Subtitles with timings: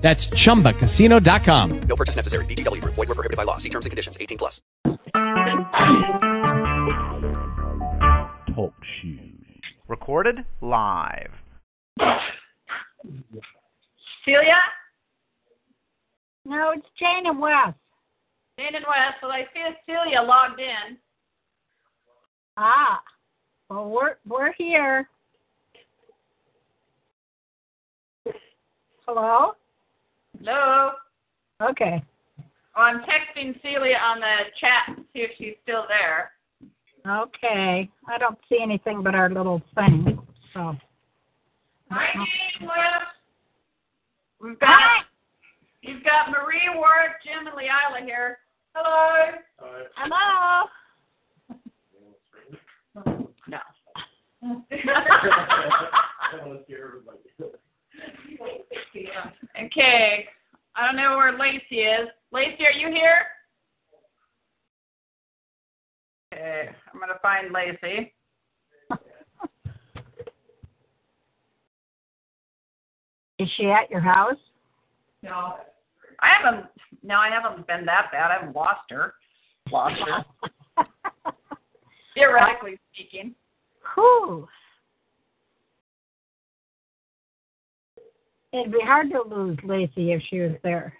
[0.00, 1.80] That's chumbacasino.com.
[1.82, 2.44] No purchase necessary.
[2.46, 2.94] VGW Group.
[2.94, 3.58] Void were prohibited by law.
[3.58, 4.16] See terms and conditions.
[4.20, 4.62] 18 plus.
[8.54, 9.34] Talk shoes.
[9.88, 11.32] Recorded live.
[14.24, 14.56] Celia?
[16.44, 17.74] No, it's Jane and Wes.
[18.58, 19.14] Jane and Wes.
[19.22, 20.96] Well, I see Celia logged in.
[22.56, 23.00] Ah,
[23.68, 25.08] well, we're we're here.
[29.06, 29.52] Hello.
[30.42, 30.92] Hello?
[31.62, 32.02] Okay.
[32.74, 36.32] Oh, I'm texting Celia on the chat to see if she's still there.
[37.06, 37.90] Okay.
[38.08, 40.18] I don't see anything but our little thing.
[40.54, 40.74] So.
[41.90, 42.24] Hi, uh-huh.
[42.58, 42.70] Jane
[44.40, 45.02] We've got, Hi.
[45.82, 48.38] you've got Marie, Warwick, Jim, and Leila here.
[48.74, 49.32] Hello.
[49.96, 50.68] Hello.
[53.48, 53.58] No.
[59.66, 60.28] okay.
[60.76, 62.08] I don't know where Lacey is.
[62.32, 63.26] Lacey, are you here?
[66.32, 68.14] Okay, I'm gonna find Lacey.
[73.38, 74.36] Is she at your house?
[75.22, 75.56] No.
[76.20, 76.66] I haven't
[77.02, 78.30] no, I haven't been that bad.
[78.30, 79.14] I haven't lost her.
[79.72, 80.24] Lost her.
[82.14, 83.34] Theoretically speaking.
[83.94, 84.46] Whew.
[88.52, 90.92] It'd be hard to lose Lacey if she was there.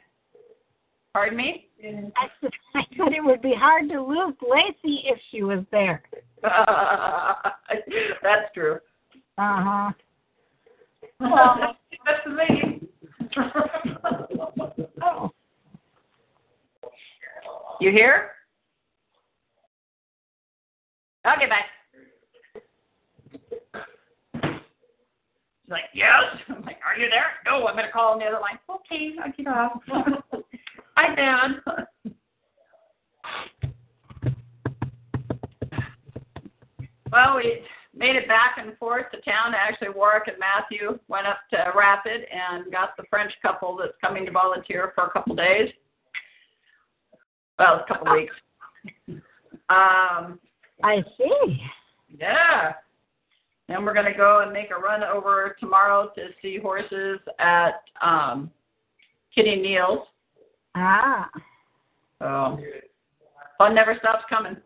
[1.12, 1.66] Pardon me?
[1.84, 6.02] I said, I said it would be hard to lose Lacey if she was there.
[6.42, 6.52] That's
[8.54, 8.78] true.
[9.38, 9.92] Uh huh.
[11.18, 11.76] Well,
[12.06, 12.80] that's me.
[15.02, 15.30] Oh,
[17.80, 18.30] You here?
[21.26, 21.64] Okay, bye.
[25.70, 26.42] She's like, yes.
[26.48, 27.26] I'm like, are you there?
[27.46, 28.58] No, I'm gonna call on the other line.
[28.68, 29.80] Okay, I'll get off.
[30.96, 31.60] Hi, Dan.
[37.12, 37.60] well, we
[37.94, 39.54] made it back and forth to town.
[39.54, 44.26] Actually, Warwick and Matthew went up to Rapid and got the French couple that's coming
[44.26, 45.70] to volunteer for a couple days.
[47.60, 48.34] Well, a couple weeks.
[49.68, 50.40] Um,
[50.82, 51.60] I see.
[52.18, 52.72] yeah.
[53.70, 58.50] Then we're gonna go and make a run over tomorrow to see horses at um
[59.32, 60.08] Kitty Neal's.
[60.74, 61.30] Ah,
[62.18, 62.58] So
[63.58, 64.56] fun never stops coming.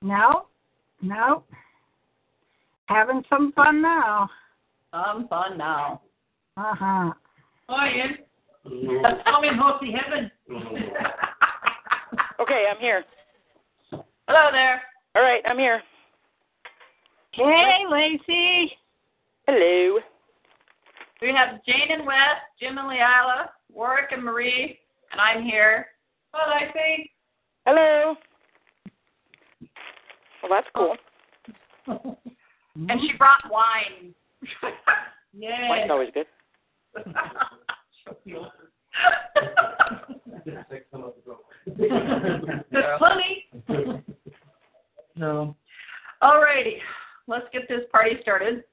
[0.00, 0.46] no,
[1.02, 1.42] no.
[2.86, 4.30] Having some fun now.
[4.92, 6.00] Some fun now.
[6.56, 7.12] Uh huh.
[7.68, 8.18] Oh, Ian.
[9.02, 10.30] That's coming home to heaven.
[12.40, 13.04] Okay, I'm here.
[13.90, 14.80] Hello there.
[15.14, 15.82] All right, I'm here.
[17.32, 18.72] Hey, Lacey.
[19.46, 20.00] Hello.
[21.22, 22.16] We have Jane and Wes,
[22.58, 24.78] Jim and Leila, Warwick and Marie,
[25.12, 25.86] and I'm here.
[26.32, 27.12] Hello, Lacey.
[27.66, 28.16] Hello.
[30.42, 30.96] Well, that's cool.
[31.86, 34.14] And she brought wine.
[35.38, 35.66] Yay.
[35.68, 36.26] Wine's always good.
[42.72, 43.46] That's funny.
[45.14, 45.54] No.
[46.22, 46.78] Alrighty,
[47.26, 48.64] let's get this party started.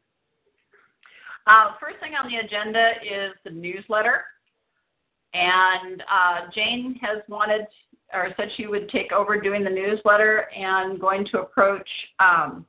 [1.45, 4.25] Uh, first thing on the agenda is the newsletter.
[5.33, 7.61] And uh, Jane has wanted,
[8.13, 11.87] or said she would take over doing the newsletter and going to approach
[12.19, 12.65] um,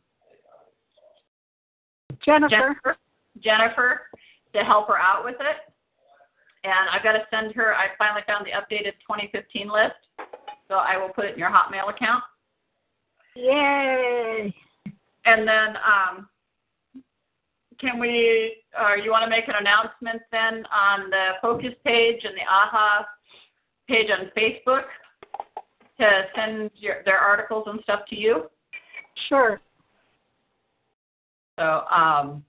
[2.24, 2.48] Jennifer.
[2.50, 2.96] Jennifer,
[3.42, 4.00] Jennifer
[4.54, 5.72] to help her out with it.
[6.64, 9.94] And I've got to send her, I finally found the updated 2015 list.
[10.68, 12.22] So I will put it in your Hotmail account.
[13.34, 14.54] Yay.
[15.28, 16.28] And then, um,
[17.78, 22.34] can we, uh, you want to make an announcement then on the Focus page and
[22.34, 23.06] the AHA
[23.88, 24.84] page on Facebook
[26.00, 28.44] to send your, their articles and stuff to you?
[29.28, 29.60] Sure.
[31.58, 32.42] So, um,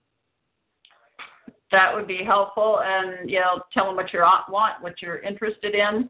[1.72, 5.75] that would be helpful and, you know, tell them what you want, what you're interested
[5.75, 6.10] in.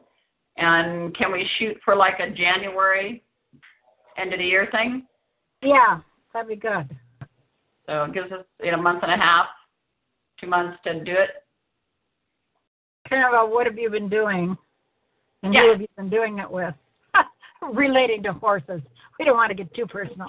[0.56, 3.24] And can we shoot for like a January
[4.16, 5.04] end of the year thing?
[5.62, 6.00] Yeah,
[6.32, 6.96] that'd be good.
[7.86, 9.46] So it gives us, you know, a month and a half,
[10.40, 11.30] two months to do it.
[13.08, 14.56] Kind of a what have you been doing?
[15.42, 15.62] And Yeah.
[15.62, 16.74] who have you been doing it with?
[17.72, 18.80] relating to horses.
[19.18, 20.26] We don't want to get too personal.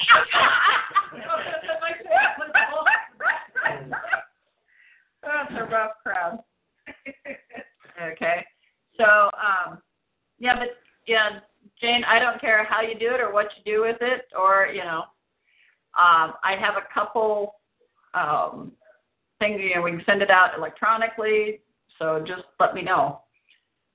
[5.21, 6.39] That's a rough crowd.
[8.12, 8.45] okay.
[8.98, 9.81] So, um,
[10.39, 10.69] yeah, but
[11.07, 11.39] yeah,
[11.80, 14.68] Jane, I don't care how you do it or what you do with it, or
[14.74, 15.03] you know,
[15.98, 17.56] um, I have a couple
[18.14, 18.72] um,
[19.40, 19.60] things.
[19.62, 21.62] You know, we can send it out electronically.
[22.00, 23.22] So just let me know.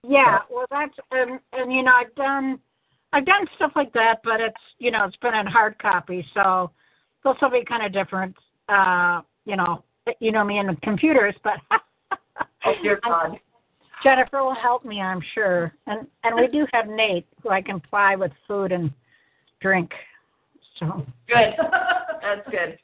[0.06, 2.58] Yeah, well, that's and and you know I've done
[3.12, 6.70] I've done stuff like that, but it's you know it's been in hard copy, so
[7.24, 8.36] this will be kind of different.
[8.68, 9.82] Uh, you know,
[10.20, 11.54] you know me and computers, but
[12.66, 13.38] Oh dear God.
[14.02, 15.72] Jennifer will help me, I'm sure.
[15.86, 18.92] And and we do have Nate, who I can ply with food and
[19.60, 19.90] drink.
[20.78, 21.54] So Good.
[22.22, 22.78] That's good.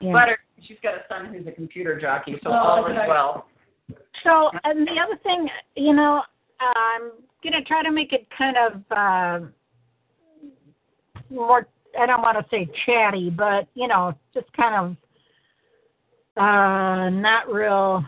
[0.00, 0.12] yeah.
[0.12, 0.38] Butter.
[0.66, 3.46] She's got a son who's a computer jockey, so Oh, all is well.
[4.22, 6.22] So, and the other thing, you know,
[6.60, 7.10] I'm
[7.42, 9.46] gonna try to make it kind of uh,
[11.30, 11.66] more.
[11.98, 14.96] I don't want to say chatty, but you know, just kind
[16.36, 18.04] of uh, not real.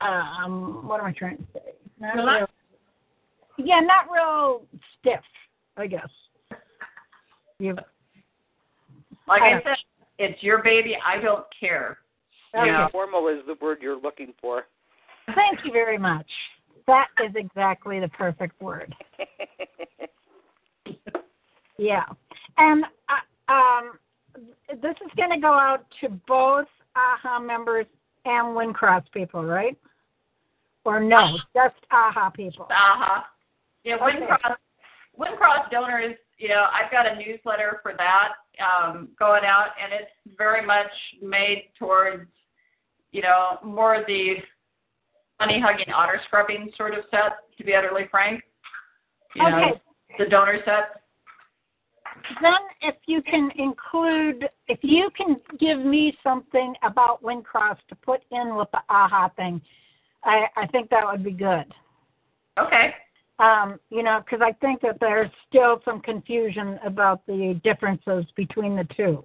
[0.00, 1.72] Um, what am I trying to say?
[1.98, 2.46] Not real,
[3.58, 4.62] yeah, not real
[5.00, 5.20] stiff,
[5.76, 6.08] I guess.
[7.58, 7.74] You,
[9.26, 9.76] Like I I said,
[10.18, 10.96] it's your baby.
[11.04, 11.98] I don't care.
[12.54, 12.66] Okay.
[12.66, 12.88] Yeah.
[12.88, 14.64] Formal is the word you're looking for.
[15.34, 16.26] Thank you very much.
[16.86, 18.94] That is exactly the perfect word.
[21.78, 22.04] Yeah,
[22.56, 23.92] and uh, um,
[24.70, 27.86] this is going to go out to both AHA members
[28.24, 29.76] and Windcross people, right?
[30.84, 32.66] Or no, just AHA people.
[32.70, 33.22] Uh-huh.
[33.84, 34.18] Yeah, Okay.
[34.20, 34.56] Windcross,
[35.18, 40.36] Windcross donors, you know, I've got a newsletter for that um, going out, and it's
[40.36, 40.90] very much
[41.22, 42.28] made towards,
[43.12, 44.36] you know, more of the
[45.40, 48.42] honey hugging, otter scrubbing sort of set, to be utterly frank.
[49.34, 49.80] You know,
[50.18, 51.02] the donor set.
[52.42, 58.22] Then, if you can include, if you can give me something about Windcross to put
[58.30, 59.60] in with the AHA thing,
[60.24, 61.72] I, I think that would be good.
[62.58, 62.94] Okay.
[63.38, 68.76] Um, you know, because I think that there's still some confusion about the differences between
[68.76, 69.22] the two.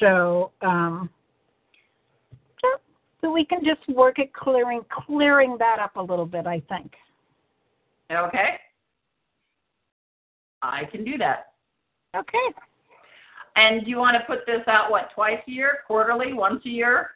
[0.00, 1.08] So, um,
[2.60, 2.68] so,
[3.20, 6.46] so we can just work at clearing clearing that up a little bit.
[6.46, 6.92] I think.
[8.10, 8.56] Okay.
[10.62, 11.52] I can do that.
[12.16, 12.36] Okay.
[13.56, 16.68] And do you want to put this out, what, twice a year, quarterly, once a
[16.68, 17.10] year?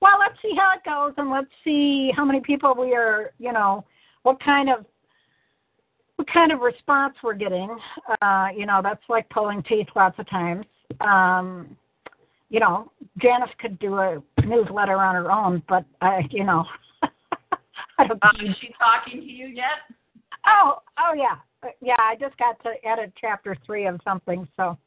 [0.00, 3.32] Well, let's see how it goes, and let's see how many people we are.
[3.38, 3.84] You know,
[4.22, 4.84] what kind of
[6.22, 7.76] what kind of response we're getting.
[8.20, 10.64] Uh, you know, that's like pulling teeth lots of times.
[11.00, 11.76] Um,
[12.48, 16.64] you know, Janice could do a newsletter on her own, but I, you know,
[17.98, 18.22] I don't.
[18.22, 19.96] Um, is she talking to you yet?
[20.46, 21.96] Oh, oh yeah, yeah.
[21.98, 24.78] I just got to edit chapter three of something, so.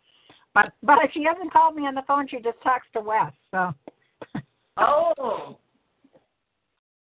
[0.53, 3.33] But but if she hasn't called me on the phone, she just talks to Wes.
[3.51, 3.73] So.
[4.77, 5.57] Oh.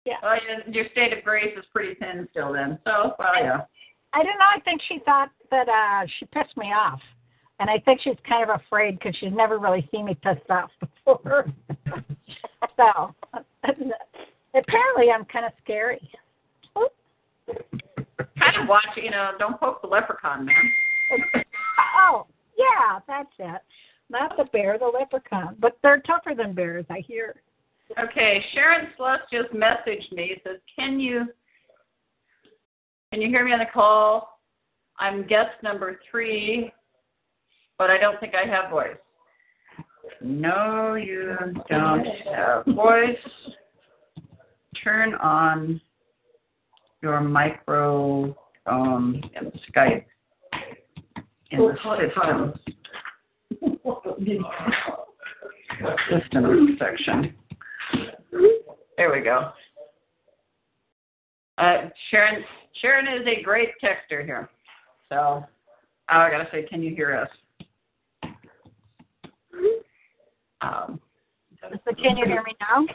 [0.06, 0.16] Yeah.
[0.24, 2.80] Well, your, your state of grace is pretty thin still then.
[2.84, 3.60] So, well, yeah.
[4.14, 4.46] I don't know.
[4.56, 7.00] I think she thought that uh she pissed me off,
[7.60, 10.72] and I think she's kind of afraid because she's never really seen me pissed off
[10.80, 11.46] before.
[12.76, 13.16] so
[13.64, 16.10] apparently, I'm kind of scary.
[17.48, 20.72] Kind of watch, you know, don't poke the leprechaun, man.
[21.98, 22.26] Oh,
[22.58, 23.62] yeah, that's it.
[24.10, 25.56] Not the bear, the leprechaun.
[25.60, 27.36] But they're tougher than bears, I hear.
[27.98, 30.40] Okay, Sharon Sluss just messaged me.
[30.44, 31.28] Says, "Can you
[33.12, 34.40] can you hear me on the call?
[34.98, 36.72] I'm guest number three,
[37.78, 38.98] but I don't think I have voice."
[40.22, 41.38] No, you
[41.70, 43.16] don't have voice.
[44.84, 45.80] Turn on
[47.02, 48.36] your microphone
[48.68, 50.06] in Skype
[51.52, 51.76] in the
[52.14, 52.54] system.
[56.12, 57.34] system section.
[58.98, 59.52] There we go.
[61.58, 62.44] Uh, Sharon
[62.82, 64.50] Sharon is a great texter here.
[65.10, 65.44] So
[66.08, 67.30] I gotta say, can you hear us?
[70.62, 71.00] Um,
[71.62, 72.86] So can you hear me now?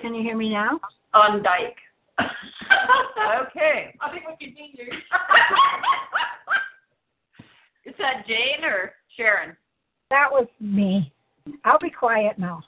[0.00, 0.78] Can you hear me now?
[1.14, 1.76] on Dyke.
[2.20, 3.94] okay.
[4.00, 4.92] I think we can hear you.
[7.86, 9.56] Is that Jane or Sharon?
[10.10, 11.12] That was me.
[11.64, 12.62] I'll be quiet now.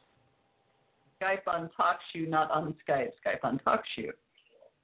[1.20, 3.10] Skype on TalkShoe, not on Skype.
[3.24, 4.10] Skype on TalkShoe.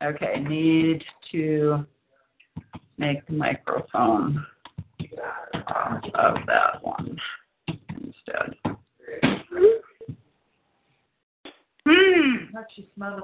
[0.03, 1.87] Okay, need to
[2.99, 4.45] make the microphone
[5.55, 7.17] of that one
[7.91, 8.55] instead.
[11.88, 12.67] Hmm, that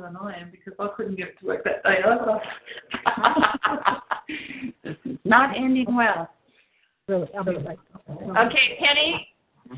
[0.00, 2.40] than I am because I couldn't get it to work that day either.
[4.84, 6.30] this is Not ending well.
[7.08, 7.78] Really, I'll be right.
[8.08, 9.28] Okay, Penny,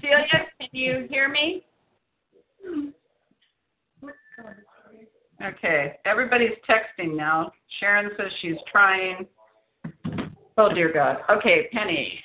[0.00, 1.64] Celia, can you hear me?
[5.42, 7.52] Okay, everybody's texting now.
[7.80, 9.26] Sharon says she's trying.
[10.56, 11.18] Oh dear God.
[11.30, 12.20] Okay, Penny.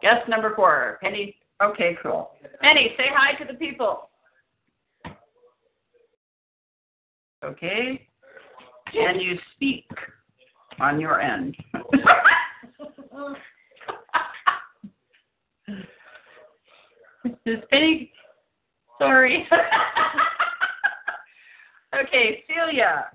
[0.00, 0.98] Guest number four.
[1.02, 1.36] Penny.
[1.62, 2.30] Okay, cool.
[2.60, 4.10] Penny, say hi to the people.
[7.44, 8.06] Okay.
[8.92, 9.86] Can you speak
[10.80, 11.56] on your end?
[17.46, 18.12] Is Penny?
[18.98, 19.46] Sorry.
[22.02, 23.06] okay, Celia.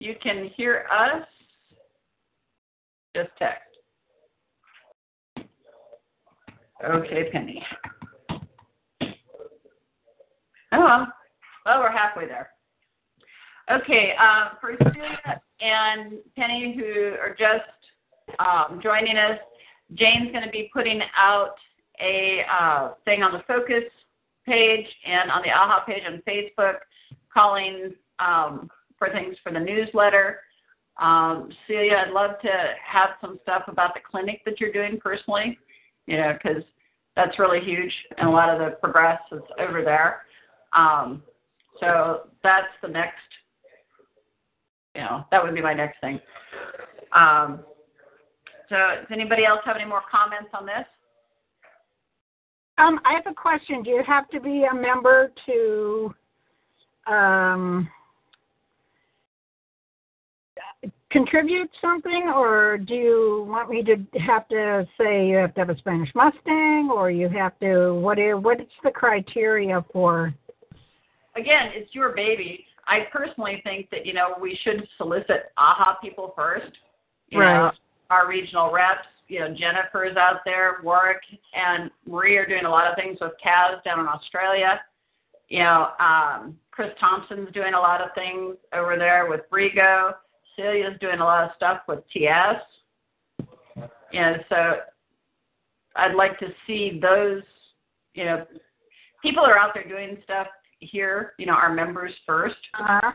[0.00, 1.26] You can hear us.
[3.16, 3.62] Just text.
[6.84, 7.64] Okay, Penny.
[10.72, 11.06] Oh,
[11.64, 12.50] well, we're halfway there.
[13.70, 17.64] Okay, uh, for Celia and Penny, who are just
[18.38, 19.38] um, joining us,
[19.94, 21.54] Jane's going to be putting out
[22.00, 23.84] a uh, thing on the Focus
[24.46, 26.76] page and on the AHA page on Facebook,
[27.32, 30.40] calling um, for things for the newsletter.
[31.00, 32.50] Um, Celia, I'd love to
[32.86, 35.58] have some stuff about the clinic that you're doing personally,
[36.06, 36.62] you know, because
[37.16, 40.22] that's really huge, and a lot of the progress is over there.
[40.72, 41.22] Um,
[41.80, 43.18] so that's the next,
[44.94, 46.20] you know, that would be my next thing.
[47.12, 47.60] Um,
[48.68, 50.86] so does anybody else have any more comments on this?
[52.76, 53.82] Um, I have a question.
[53.82, 56.14] Do you have to be a member to
[57.06, 57.88] um,
[61.10, 65.70] contribute something, or do you want me to have to say you have to have
[65.70, 68.18] a Spanish Mustang, or you have to what?
[68.18, 70.34] Are, what's the criteria for?
[71.36, 72.66] Again, it's your baby.
[72.86, 76.72] I personally think that you know we should solicit AHA people first.
[77.30, 77.74] You know, Right.
[78.10, 79.06] our regional reps.
[79.34, 81.24] You know, Jennifer's out there, Warwick
[81.54, 84.80] and Marie are doing a lot of things with Kaz down in Australia.
[85.48, 90.12] You know, um, Chris Thompson's doing a lot of things over there with Brigo.
[90.56, 92.62] Celia's doing a lot of stuff with TS.
[94.12, 94.74] You know, so
[95.96, 97.42] I'd like to see those,
[98.14, 98.46] you know,
[99.20, 100.46] people are out there doing stuff
[100.78, 102.54] here, you know, our members first.
[102.78, 103.10] Uh,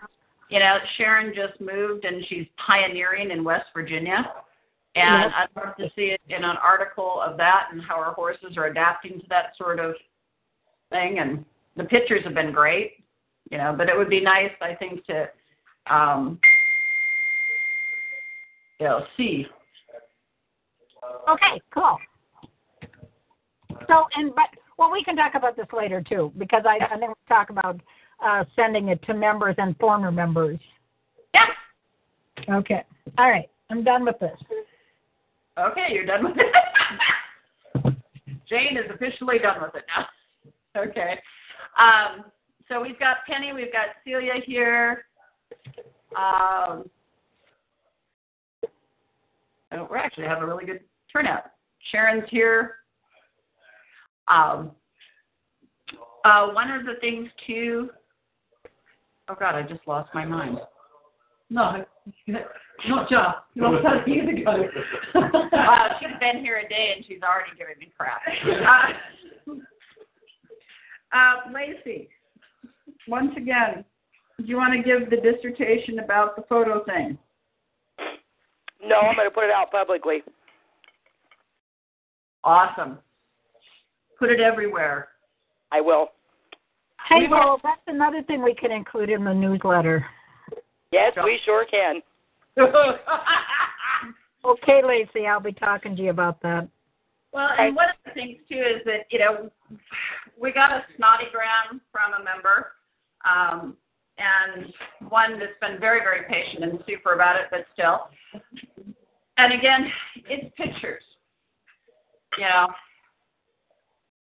[0.49, 4.29] You know, Sharon just moved and she's pioneering in West Virginia.
[4.96, 5.31] And.
[5.34, 8.65] I'd love to see it in an article of that and how our horses are
[8.65, 9.93] adapting to that sort of
[10.89, 11.19] thing.
[11.19, 11.46] And
[11.77, 13.03] the pictures have been great,
[13.51, 15.29] you know, but it would be nice, I think, to,
[15.89, 16.39] um,
[18.79, 19.46] you know, see.
[21.29, 21.98] okay, cool.
[23.88, 27.10] So, and but well, we can talk about this later too, because I, I think
[27.10, 27.79] we talk about
[28.24, 30.60] uh, sending it to members and former members.
[31.34, 32.55] Yeah.
[32.55, 32.84] Okay.
[33.17, 33.50] All right.
[33.69, 34.38] I'm done with this.
[35.59, 37.95] Okay, you're done with it.
[38.49, 40.05] Jane is officially done with it now.
[40.77, 41.19] Okay.
[41.79, 42.25] Um,
[42.67, 45.05] so we've got Penny, we've got Celia here.
[46.15, 46.85] Um,
[49.89, 51.45] we're actually having a really good turnout.
[51.91, 52.75] Sharon's here.
[54.27, 54.71] Um,
[56.23, 57.89] uh, one of the things too.
[59.27, 60.59] Oh God, I just lost my mind.
[61.49, 61.83] No,
[62.27, 63.37] not just.
[63.55, 64.69] Not just years ago.
[65.51, 68.21] wow, she's been here a day and she's already giving me crap.
[69.51, 69.55] Uh,
[71.17, 72.09] uh, Lacey,
[73.07, 73.83] once again,
[74.37, 77.17] do you want to give the dissertation about the photo thing?
[78.81, 80.23] No, I'm going to put it out publicly.
[82.43, 82.99] Awesome.
[84.17, 85.09] Put it everywhere.
[85.71, 86.09] I will.
[87.09, 90.05] Hey, well, that's another thing we can include in the newsletter.
[90.91, 92.01] Yes, we sure can.
[94.46, 96.67] Okay, Lacey, I'll be talking to you about that.
[97.34, 99.51] Well, and one of the things too is that you know
[100.39, 102.72] we got a snottygram from a member,
[103.29, 103.75] um,
[104.17, 104.74] and
[105.10, 108.08] one that's been very very patient and super about it, but still.
[109.38, 109.91] And again,
[110.27, 111.03] it's pictures,
[112.38, 112.67] you know.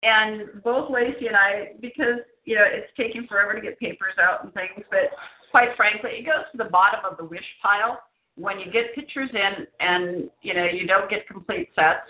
[0.01, 4.43] And both Lacey and I, because you know it's taking forever to get papers out
[4.43, 5.11] and things, but
[5.51, 8.01] quite frankly, it goes to the bottom of the wish pile
[8.35, 12.07] when you get pictures in and you know you don't get complete sets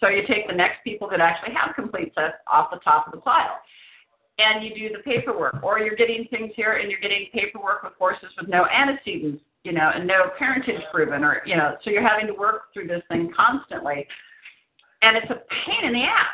[0.00, 3.12] so you take the next people that actually have complete sets off the top of
[3.12, 3.58] the pile.
[4.38, 5.62] And you do the paperwork.
[5.64, 9.72] Or you're getting things here and you're getting paperwork with horses with no antecedents, you
[9.72, 13.02] know, and no parentage proven or you know, so you're having to work through this
[13.10, 14.06] thing constantly.
[15.02, 16.26] And it's a pain in the ass.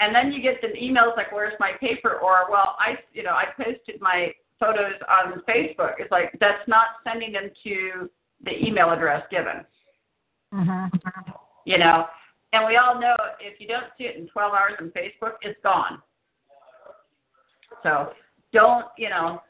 [0.00, 2.20] And then you get the emails like, Where's my paper?
[2.22, 5.94] Or well, I you know, I posted my photos on Facebook.
[5.98, 8.10] It's like that's not sending them to
[8.44, 9.64] the email address given.
[10.52, 10.90] Mhm.
[11.64, 12.08] You know,
[12.52, 15.60] and we all know if you don't see it in 12 hours on Facebook, it's
[15.62, 16.02] gone.
[17.82, 18.14] So
[18.52, 19.42] don't, you know,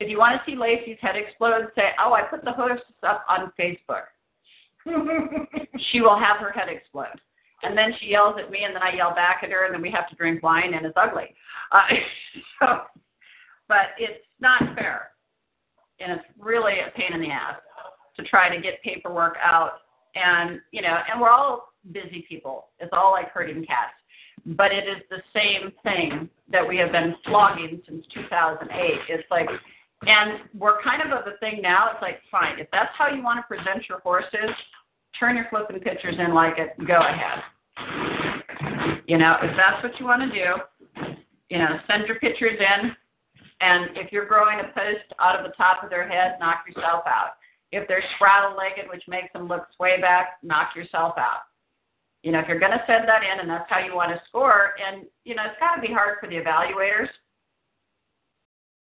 [0.00, 3.24] if you want to see Lacey's head explode, say, "Oh, I put the hostess up
[3.28, 4.06] on Facebook."
[5.92, 7.20] she will have her head explode,
[7.62, 9.82] and then she yells at me, and then I yell back at her, and then
[9.82, 11.34] we have to drink wine, and it's ugly.
[11.70, 11.82] Uh,
[12.60, 12.80] so,
[13.68, 15.10] but it's not fair,
[16.00, 17.56] and it's really a pain in the ass
[18.16, 19.72] to try to get paperwork out,
[20.14, 22.68] and you know, and we're all busy people.
[22.78, 23.94] It's all like herding cats
[24.44, 28.70] but it is the same thing that we have been flogging since 2008.
[29.08, 29.48] It's like,
[30.02, 31.90] and we're kind of of the thing now.
[31.92, 34.50] It's like, fine, if that's how you want to present your horses,
[35.18, 36.76] turn your flipping pictures in like it.
[36.86, 37.42] Go ahead.
[39.06, 41.14] You know, if that's what you want to do,
[41.48, 42.92] you know, send your pictures in.
[43.60, 47.04] And if you're growing a post out of the top of their head, knock yourself
[47.06, 47.36] out.
[47.70, 51.42] If they're straddle legged, which makes them look sway back, knock yourself out
[52.22, 54.22] you know, if you're going to send that in and that's how you want to
[54.28, 57.08] score, and, you know, it's got to be hard for the evaluators,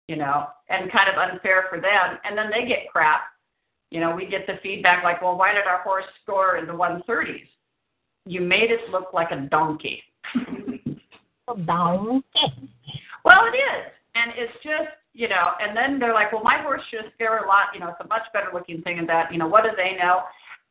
[0.09, 2.19] you know, and kind of unfair for them.
[2.25, 3.23] And then they get crap.
[3.91, 6.73] You know, we get the feedback like, well, why did our horse score in the
[6.73, 7.49] 130s?
[8.29, 10.03] You made it look like a donkey.
[11.65, 12.23] Down.
[13.25, 13.91] Well, it is.
[14.15, 17.49] And it's just, you know, and then they're like, well, my horse should scare a
[17.49, 17.69] lot.
[17.73, 19.33] You know, it's a much better looking thing than that.
[19.33, 20.25] You know, what do they know?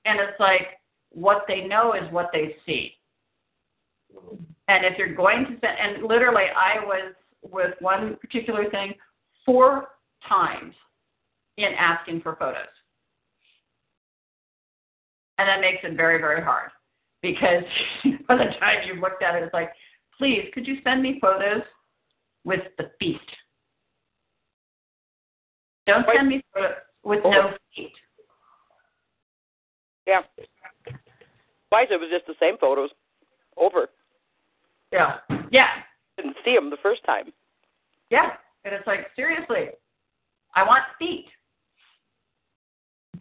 [0.06, 2.92] And it's like, what they know is what they see.
[4.68, 8.94] And if you're going to send, and literally, I was with one particular thing
[9.48, 9.88] four
[10.30, 10.76] times
[11.58, 12.68] in asking for photos.
[15.40, 16.70] And that makes it very, very hard
[17.28, 17.64] because
[18.28, 19.72] by the time you've looked at it, it's like,
[20.18, 21.62] please, could you send me photos
[22.44, 23.20] with the feet?
[25.86, 26.72] Don't send me photos
[27.04, 27.92] with no feet.
[30.06, 30.22] Yeah.
[31.70, 32.90] Twice it was just the same photos
[33.58, 33.90] over.
[34.92, 35.18] Yeah.
[35.52, 35.68] Yeah.
[36.16, 37.34] Didn't see them the first time.
[38.10, 38.32] Yeah.
[38.64, 39.70] And it's like, seriously,
[40.56, 41.26] I want feet.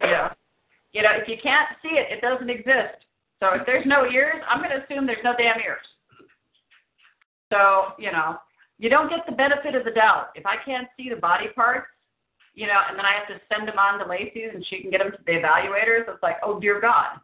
[0.01, 0.33] Yeah.
[0.93, 3.06] You know, if you can't see it, it doesn't exist.
[3.39, 5.85] So if there's no ears, I'm going to assume there's no damn ears.
[7.51, 8.37] So, you know,
[8.79, 10.29] you don't get the benefit of the doubt.
[10.35, 11.87] If I can't see the body parts,
[12.53, 14.89] you know, and then I have to send them on to Lacey's and she can
[14.89, 17.19] get them to the evaluators, it's like, oh, dear God.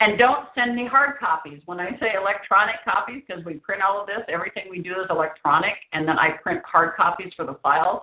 [0.00, 1.60] And don't send me hard copies.
[1.64, 5.06] When I say electronic copies, because we print all of this, everything we do is
[5.10, 8.02] electronic, and then I print hard copies for the files.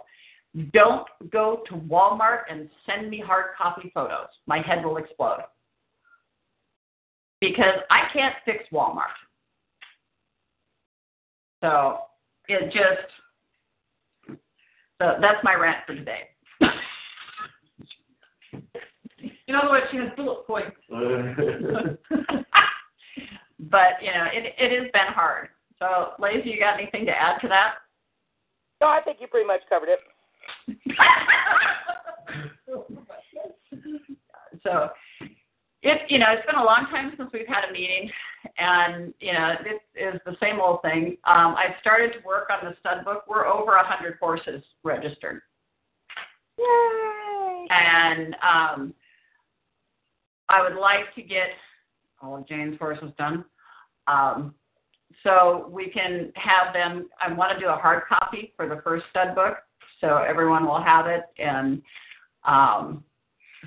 [0.74, 4.28] Don't go to Walmart and send me hard copy photos.
[4.48, 5.42] My head will explode.
[7.42, 9.18] Because I can't fix Walmart.
[11.62, 12.02] So
[12.48, 13.08] it just,
[15.00, 16.30] so that's my rant for today.
[19.48, 20.78] In other words, she has bullet points.
[20.90, 21.00] but
[24.02, 25.50] you know, it it has been hard.
[25.80, 27.76] So, Lacey, you got anything to add to that?
[28.82, 30.00] No, I think you pretty much covered it.
[34.64, 34.90] so,
[35.82, 38.10] it you know, it's been a long time since we've had a meeting,
[38.58, 41.18] and you know, this is the same old thing.
[41.26, 43.24] Um, I've started to work on the stud book.
[43.28, 45.42] We're over a hundred horses registered,
[46.58, 47.68] Yay!
[47.70, 48.94] and um,
[50.50, 51.50] I would like to get
[52.22, 53.46] all of Jane's horses done.
[54.08, 54.54] Um,
[55.24, 57.10] so we can have them.
[57.20, 59.58] I want to do a hard copy for the first stud book,
[60.02, 61.24] so everyone will have it.
[61.38, 61.82] And
[62.46, 63.04] um,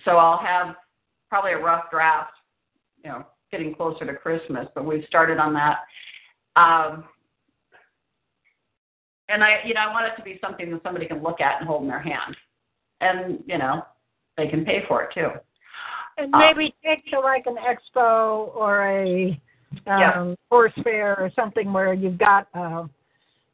[0.04, 0.76] so I'll have
[1.32, 2.34] probably a rough draft,
[3.02, 4.68] you know, getting closer to Christmas.
[4.74, 5.78] But we've started on that.
[6.56, 7.04] Um,
[9.30, 11.58] and I, you know, I want it to be something that somebody can look at
[11.58, 12.36] and hold in their hand,
[13.00, 13.82] and you know,
[14.36, 15.30] they can pay for it too.
[16.18, 19.40] And maybe take to like an expo or a
[19.86, 20.34] um, Yeah.
[20.50, 22.84] horse fair or something where you've got uh,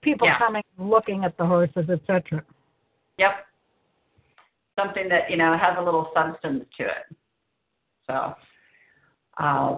[0.02, 0.38] people Yeah.
[0.38, 2.42] coming looking at the horses, etc.
[3.18, 3.46] Yep.
[4.76, 7.16] Something that, you know, has a little substance to it.
[8.08, 8.34] So,
[9.38, 9.76] uh,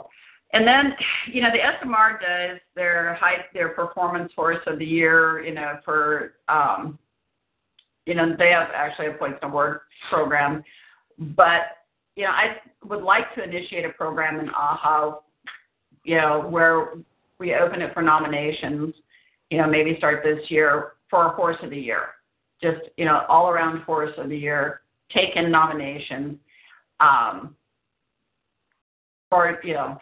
[0.53, 0.95] and then,
[1.33, 5.79] you know, the SMR does their high, their performance horse of the year, you know,
[5.85, 6.99] for, um,
[8.07, 10.65] you know, they have actually a points award program.
[11.19, 11.63] But,
[12.17, 15.21] you know, I would like to initiate a program in AHA,
[16.05, 16.95] you know, where
[17.39, 18.95] we open it for nominations,
[19.51, 22.09] you know, maybe start this year for a horse of the year
[22.63, 26.37] just you know all around horse of the year take in nominations
[27.01, 27.55] um
[29.31, 29.99] or you know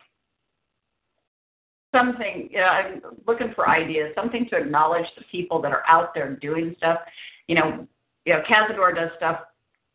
[1.95, 2.49] something.
[2.51, 6.37] You know, I'm looking for ideas, something to acknowledge the people that are out there
[6.37, 6.99] doing stuff.
[7.47, 7.87] You know,
[8.25, 9.41] you know, Cazador does stuff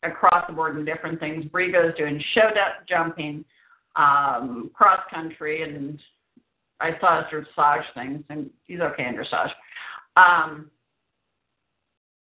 [0.03, 1.45] across the board in different things.
[1.45, 2.49] Brigo's doing show
[2.87, 3.45] jumping,
[3.95, 5.99] um, cross country, and
[6.79, 9.51] I saw his dressage things, and he's okay in dressage.
[10.17, 10.69] Um,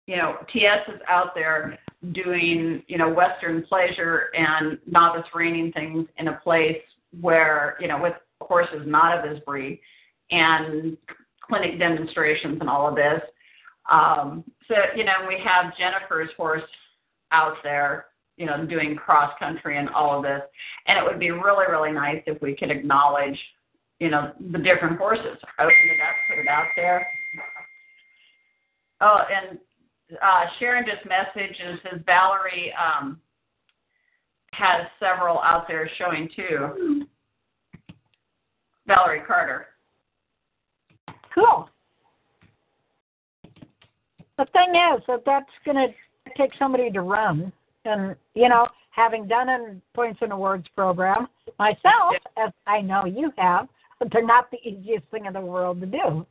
[0.06, 1.78] you know, TS is out there
[2.12, 6.80] doing, you know, Western pleasure and novice reining things in a place
[7.20, 9.80] where, you know, with horses not of his breed
[10.30, 10.96] and
[11.42, 13.20] clinic demonstrations and all of this.
[13.90, 16.62] Um, so, you know, we have Jennifer's horse
[17.32, 18.06] out there,
[18.36, 20.42] you know, doing cross country and all of this.
[20.86, 23.38] And it would be really, really nice if we could acknowledge,
[24.00, 25.38] you know, the different horses.
[25.58, 27.06] Open it up, put it out there.
[29.00, 29.58] Oh, and
[30.12, 33.20] uh, Sharon just messaged and says Valerie um,
[34.52, 37.06] has several out there showing too.
[38.86, 39.66] Valerie Carter.
[41.34, 41.68] Cool.
[44.38, 45.88] The thing is that that's going to
[46.36, 47.52] take somebody to run.
[47.84, 53.32] And, you know, having done a Points and Awards program myself, as I know you
[53.38, 56.26] have, but they're not the easiest thing in the world to do.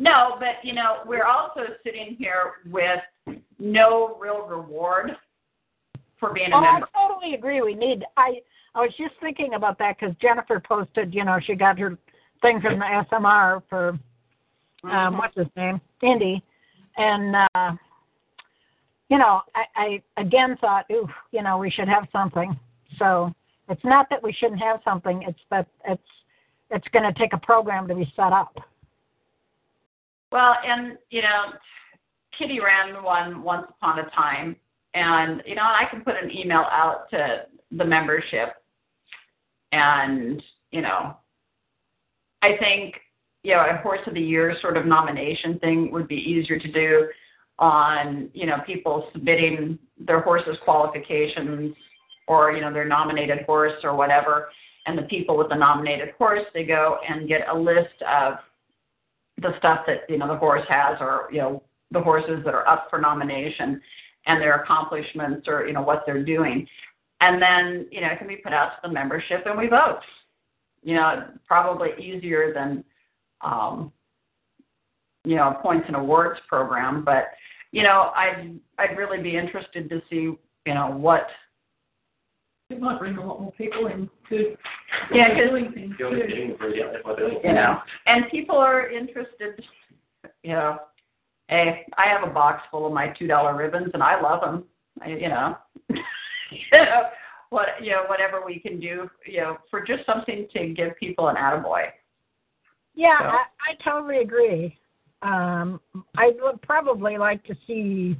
[0.00, 3.00] No, but you know, we're also sitting here with
[3.58, 5.10] no real reward
[6.18, 7.60] for being a Oh, I totally agree.
[7.60, 8.04] We need.
[8.16, 8.40] I
[8.74, 11.14] I was just thinking about that because Jennifer posted.
[11.14, 11.98] You know, she got her
[12.40, 13.90] thing from the SMR for
[14.84, 15.18] um, Mhm.
[15.18, 16.42] what's his name, Indy,
[16.96, 17.72] and uh,
[19.10, 22.58] you know, I, I again thought, ooh, you know, we should have something.
[22.98, 23.34] So
[23.68, 26.02] it's not that we shouldn't have something; it's that it's
[26.70, 28.56] it's going to take a program to be set up.
[30.32, 31.52] Well, and you know,
[32.38, 34.56] Kitty ran one once upon a time,
[34.94, 38.54] and you know, I can put an email out to the membership,
[39.72, 41.16] and you know,
[42.42, 42.94] I think
[43.42, 46.72] you know a horse of the year sort of nomination thing would be easier to
[46.72, 47.08] do
[47.58, 51.74] on you know people submitting their horses qualifications
[52.28, 54.48] or you know their nominated horse or whatever.
[54.86, 58.34] And the people with the nominated horse they go and get a list of
[59.40, 62.66] the stuff that you know the horse has or you know the horses that are
[62.68, 63.80] up for nomination
[64.26, 66.66] and their accomplishments or you know what they're doing.
[67.20, 70.00] And then you know it can be put out to the membership and we vote.
[70.82, 72.84] You know probably easier than
[73.42, 73.92] um
[75.24, 77.32] you know points and awards program but
[77.72, 80.34] you know i'd i'd really be interested to see
[80.66, 81.26] you know what
[82.70, 84.56] It might bring a lot more people in to
[85.12, 86.56] Yeah, 'cause- doing things too.
[87.44, 89.64] you know and people are interested
[90.42, 90.78] you know
[91.48, 94.64] hey i have a box full of my two dollar ribbons and i love them
[95.02, 95.56] I, you know
[95.88, 97.10] you know
[97.50, 101.28] what you know whatever we can do you know for just something to give people
[101.28, 101.90] an attaboy
[102.94, 104.78] Yeah, So- I, I totally agree.
[105.22, 105.80] Um,
[106.16, 108.16] I would probably like to see,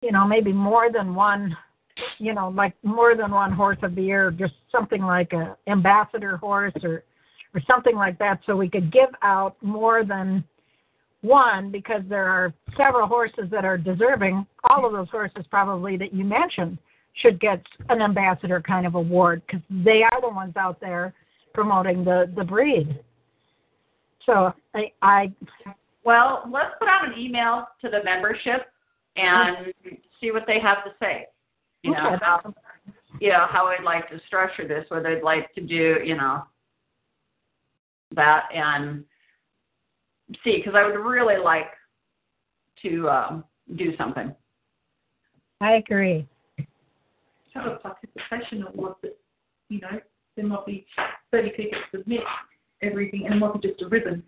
[0.00, 1.56] you know, maybe more than one,
[2.18, 6.36] you know, like more than one horse of the year, just something like a ambassador
[6.36, 7.04] horse or
[7.54, 10.42] or something like that, so we could give out more than
[11.20, 14.44] one because there are several horses that are deserving.
[14.68, 16.78] All of those horses probably that you mentioned
[17.22, 21.14] should get an ambassador kind of award because they are the ones out there
[21.54, 22.98] promoting the the breed.
[24.26, 25.32] So I, I
[26.04, 28.66] well let's put out an email to the membership
[29.16, 29.72] and
[30.20, 31.28] see what they have to say
[31.84, 32.16] you know Okay.
[32.24, 32.54] how
[33.20, 36.42] you know how i'd like to structure this whether they'd like to do you know
[38.14, 39.04] that and
[40.42, 41.70] see because i would really like
[42.82, 43.44] to um
[43.76, 44.34] do something
[45.60, 46.26] I agree.
[47.54, 49.16] Have a participation award that,
[49.70, 49.88] you know,
[50.36, 50.84] there might be
[51.30, 52.20] thirty people submit
[52.82, 54.22] everything and it might be just a ribbon.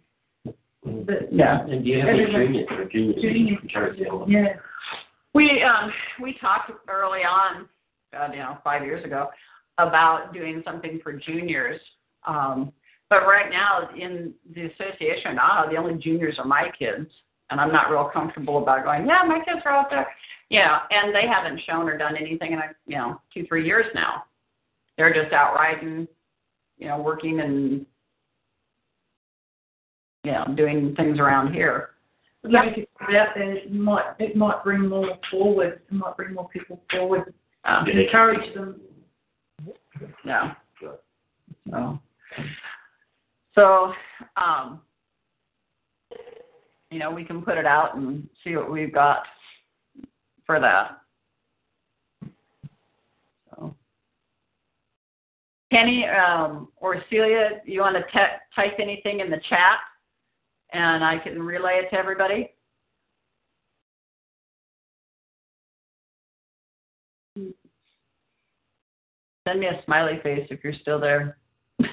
[0.45, 1.62] But Yeah.
[1.66, 3.21] And do you have any Everybody- juniors or juniors?
[3.23, 4.25] junior, Charity Hill?
[4.29, 4.57] yeah.
[5.37, 7.68] We um we talked early on,
[8.11, 9.29] God, you know, five years ago,
[9.77, 11.79] about doing something for juniors.
[12.27, 12.72] Um,
[13.11, 17.11] but right now in the association ah, the only juniors are my kids,
[17.51, 19.07] and I'm not real comfortable about going.
[19.07, 20.07] Yeah, my kids are out there.
[20.49, 23.87] Yeah, and they haven't shown or done anything in a, you know two three years
[23.94, 24.25] now.
[24.96, 26.09] They're just out riding,
[26.79, 27.85] you know, working and
[30.25, 31.90] you know doing things around here.
[32.47, 35.81] But then if you put it out there, it might, it might bring more forward,
[35.91, 38.81] it might bring more people forward, Um, and encourage them.
[40.25, 40.55] Yeah.
[40.81, 41.99] So,
[43.57, 43.93] so,
[44.37, 44.81] um,
[46.93, 49.25] you know, we can put it out and see what we've got
[50.45, 51.01] for that.
[53.51, 53.75] So,
[55.73, 59.79] Penny um, or Celia, you want to te- type anything in the chat,
[60.77, 62.51] and I can relay it to everybody.
[69.47, 71.39] Send me a smiley face if you're still there.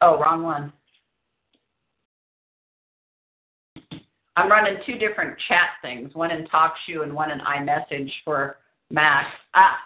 [0.00, 0.72] oh, wrong one.
[4.36, 8.58] I'm running two different chat things, one in TalkShoe and one in iMessage for
[8.90, 9.26] Mac.
[9.54, 9.76] Ah.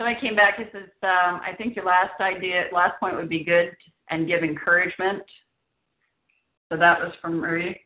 [0.00, 3.44] Somebody came back and says, um, I think your last idea, last point would be
[3.44, 3.76] good
[4.08, 5.22] and give encouragement.
[6.72, 7.78] So that was from Marie.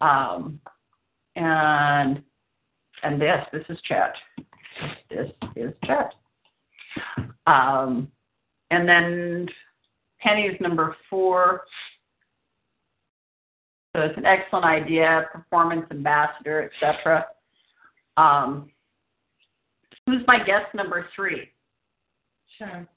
[0.00, 0.58] Um,
[1.34, 2.22] and
[3.02, 4.14] and this, this is chat.
[5.10, 6.14] This is chat.
[7.46, 8.10] Um,
[8.70, 9.46] and then
[10.18, 11.64] Penny's number four.
[13.94, 17.26] So it's an excellent idea, performance ambassador, etc.
[18.16, 18.70] Um,
[20.06, 21.50] who's my guest number three?
[22.58, 22.88] Sharon.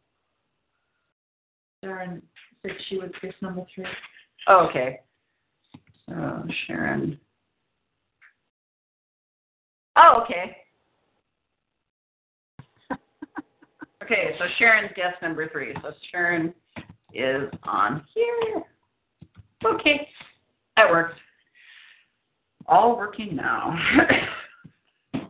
[1.83, 2.21] Sharon
[2.61, 3.85] said she was guest number three.
[4.47, 4.99] Oh, okay.
[6.07, 7.19] So Sharon.
[9.95, 10.57] Oh, okay.
[14.01, 15.71] Okay, so Sharon's guest number three.
[15.83, 16.51] So Sharon
[17.13, 18.63] is on here.
[19.63, 20.07] Okay,
[20.75, 21.13] that works.
[22.65, 23.77] All working now.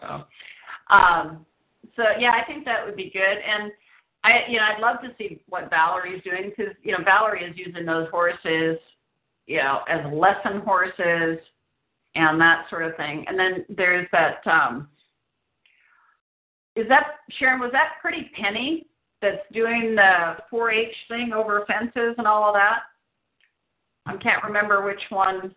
[0.00, 0.24] so,
[0.92, 1.46] um,
[1.96, 3.20] so yeah, I think that would be good.
[3.22, 3.72] And
[4.24, 7.56] I, you know, I'd love to see what Valerie's doing because you know Valerie is
[7.56, 8.78] using those horses,
[9.46, 11.38] you know, as lesson horses
[12.14, 13.24] and that sort of thing.
[13.26, 14.46] And then there's that.
[14.46, 14.88] Um,
[16.76, 17.60] is that Sharon?
[17.60, 18.86] Was that Pretty Penny
[19.20, 22.80] that's doing the 4-H thing over fences and all of that?
[24.06, 25.54] I can't remember which one,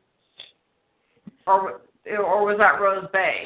[1.47, 3.45] or or was that Rose Bay?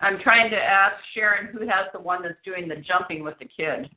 [0.00, 3.44] I'm trying to ask Sharon who has the one that's doing the jumping with the
[3.44, 3.88] kid.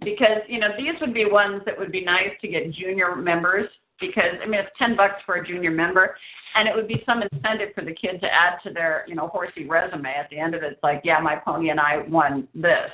[0.00, 3.68] Because, you know, these would be ones that would be nice to get junior members
[4.00, 6.16] because I mean it's ten bucks for a junior member
[6.54, 9.28] and it would be some incentive for the kid to add to their, you know,
[9.28, 10.72] horsey resume at the end of it.
[10.72, 12.90] It's like, yeah, my pony and I won this.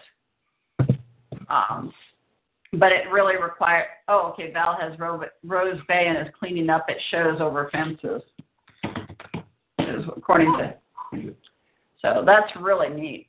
[1.48, 1.92] Um
[2.74, 6.86] but it really requires oh, okay, Val has Ro- Rose Bay and is cleaning up
[6.90, 8.22] at shows over fences.
[10.16, 10.74] According to
[12.02, 13.26] so that's really neat.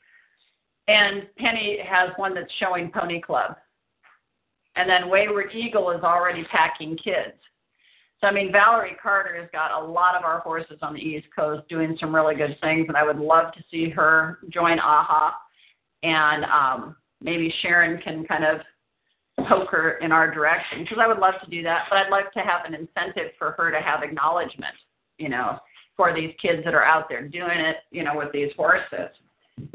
[0.88, 3.56] And Penny has one that's showing Pony Club.
[4.76, 7.36] And then Wayward Eagle is already packing kids.
[8.22, 11.28] So, I mean, Valerie Carter has got a lot of our horses on the East
[11.36, 15.36] Coast doing some really good things, and I would love to see her join AHA.
[16.04, 18.60] And um, maybe Sharon can kind of
[19.48, 22.32] poke her in our direction because I would love to do that, but I'd like
[22.34, 24.76] to have an incentive for her to have acknowledgement,
[25.18, 25.60] you know,
[26.00, 29.10] for these kids that are out there doing it, you know, with these horses.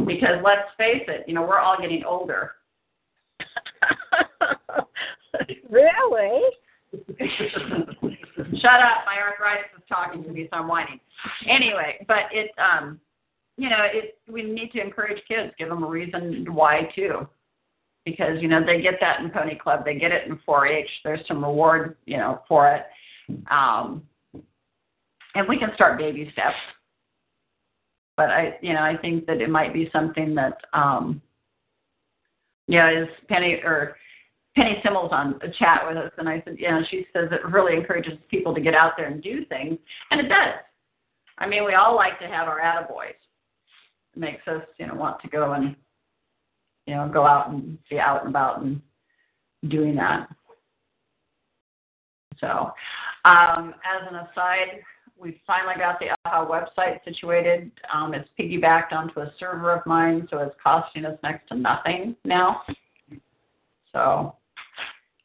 [0.07, 2.53] Because let's face it, you know, we're all getting older.
[5.69, 6.41] really?
[6.95, 10.99] Shut up, my arthritis is talking to me, so I'm whining.
[11.47, 12.99] Anyway, but it, um,
[13.59, 17.29] you know, it we need to encourage kids, give them a reason why too,
[18.07, 20.89] because you know they get that in Pony Club, they get it in 4-H.
[21.05, 22.87] There's some reward, you know, for it,
[23.51, 24.03] um,
[25.35, 26.57] and we can start baby steps.
[28.17, 31.21] But I, you know, I think that it might be something that, um,
[32.69, 33.97] you know, is Penny or
[34.57, 37.45] Penny Simmel's on a chat with us, and I said, you know, she says it
[37.45, 39.79] really encourages people to get out there and do things,
[40.11, 40.55] and it does.
[41.39, 43.19] I mean, we all like to have our attaboys.
[44.15, 45.75] It makes us, you know, want to go and,
[46.87, 48.81] you know, go out and be out and about and
[49.69, 50.29] doing that.
[52.39, 52.73] So,
[53.25, 54.83] um, as an aside,
[55.19, 57.71] we finally got the AHA website situated.
[57.93, 62.17] Um, it's piggybacked onto a server of mine, so it's costing us next to nothing
[62.25, 62.63] now.
[63.93, 64.37] So,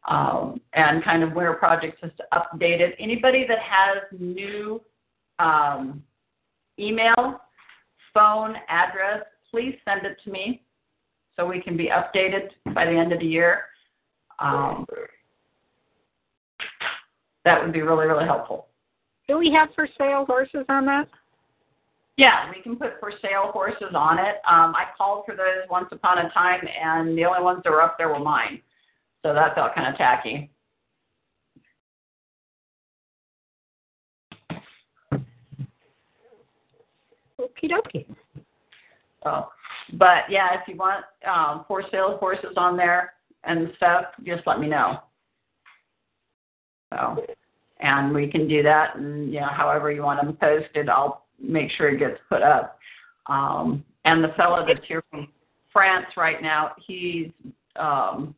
[0.07, 2.95] um, and kind of winter projects is to update it.
[2.99, 4.81] Anybody that has new
[5.39, 6.03] um,
[6.77, 7.41] email,
[8.13, 10.63] phone, address, please send it to me
[11.35, 13.61] so we can be updated by the end of the year.
[14.39, 14.85] Um,
[17.43, 18.68] that would be really, really helpful.
[19.29, 21.07] Do we have for sale horses on that?
[22.17, 24.37] Yeah, we can put for sale horses on it.
[24.49, 27.83] Um, I called for those once upon a time, and the only ones that were
[27.83, 28.59] up there were mine.
[29.21, 30.49] So that felt kind of tacky.
[37.39, 38.07] Okie dokie.
[39.23, 39.49] So
[39.93, 43.13] But yeah, if you want um, for sale horses on there
[43.43, 45.01] and stuff, just let me know.
[46.91, 47.23] So,
[47.79, 51.71] and we can do that, and you know, however you want them posted, I'll make
[51.71, 52.77] sure it gets put up.
[53.27, 55.29] Um, and the fellow that's here from
[55.71, 57.29] France right now, he's
[57.75, 58.35] um,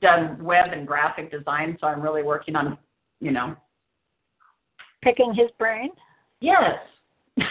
[0.00, 2.78] done web and graphic design, so I'm really working on,
[3.20, 3.54] you know.
[5.02, 5.90] Picking his brain.
[6.40, 6.74] Yes.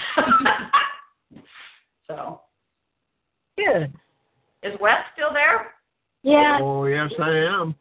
[2.07, 2.41] so,
[3.57, 3.93] Good.
[4.63, 5.73] is Wes still there?
[6.23, 6.59] Yeah.
[6.61, 7.75] Oh, yes, I am.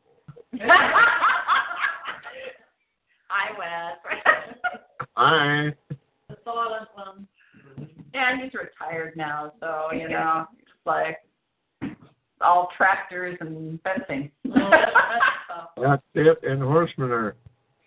[3.47, 5.07] Hi, Wes.
[5.17, 5.71] I,
[6.29, 7.29] the silent one.
[8.13, 11.19] Yeah, he's retired now, so you know, it's like
[12.41, 14.31] all tractors and fencing.
[15.81, 17.37] That's it, and horsemen are.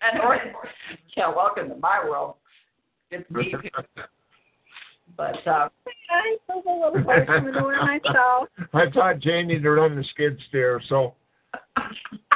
[0.02, 0.20] and
[1.16, 2.36] yeah, welcome to my world.
[3.10, 3.56] It's deep,
[5.16, 5.68] but uh,
[6.10, 7.98] I was a little horseman when I.
[8.72, 11.14] I taught Janie to run the skid steer, so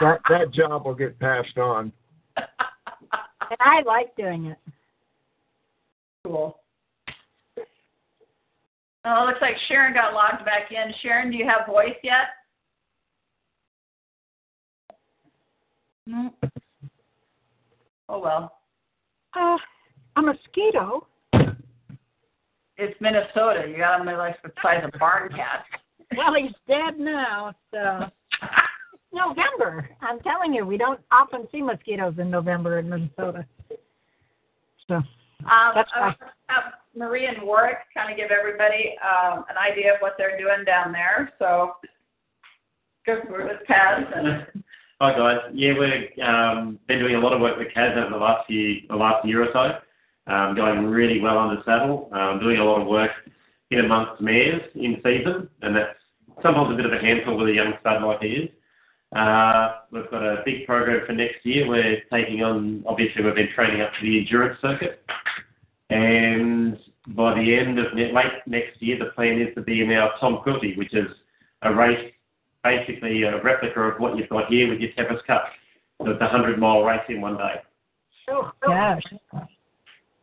[0.01, 1.93] that that job will get passed on.
[3.51, 4.59] And I like doing it.
[6.25, 6.59] cool.
[9.07, 10.93] Oh, it looks like Sharon got logged back in.
[11.03, 12.29] Sharon, do you have voice yet?
[16.07, 16.33] No.
[18.09, 18.59] Oh well,
[19.35, 19.57] Uh,
[20.17, 21.07] a mosquito.
[22.77, 23.65] it's Minnesota.
[23.69, 25.65] You got them like the size of barn cat.
[26.17, 28.07] Well, he's dead now, so.
[29.15, 29.89] November.
[30.03, 33.47] I'm telling you, we don't often see mosquitoes in November in Minnesota.
[34.89, 36.15] So, Um, That's I was
[36.49, 40.65] gonna Marie and Warwick kind of give everybody um, an idea of what they're doing
[40.65, 41.33] down there.
[41.39, 41.77] So,
[43.07, 44.47] go through with Kaz and
[45.01, 45.51] Hi guys.
[45.53, 48.83] Yeah, we've um, been doing a lot of work with Kaz over the last few,
[48.89, 50.33] the last year or so.
[50.33, 52.09] Um, going really well on the saddle.
[52.13, 53.11] Um, doing a lot of work
[53.71, 55.99] in amongst mares in season, and that's
[56.43, 58.51] sometimes a bit of a handful with a young stud like he is.
[59.15, 61.69] Uh, we've got a big program for next year.
[61.69, 65.05] We're taking on, obviously, we've been training up to the endurance circuit,
[65.91, 69.93] and by the end of ne- late next year, the plan is to be in
[69.93, 71.07] our Tom Quilty, which is
[71.63, 72.11] a race
[72.65, 75.45] basically a replica of what you've got here with your Tevis Cup.
[76.03, 77.61] So it's a hundred mile race in one day.
[78.31, 79.03] oh gosh.